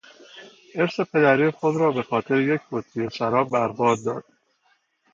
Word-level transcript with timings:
ارث 0.75 0.99
پدری 0.99 1.51
خود 1.51 1.75
را 1.75 1.91
به 1.91 2.03
خاطر 2.03 2.39
یک 2.41 2.61
بطری 2.71 3.09
شراب 3.09 3.49
بر 3.49 3.67
باد 3.67 4.03
داد. 4.05 4.25